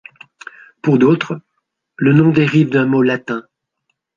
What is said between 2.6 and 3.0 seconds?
d’un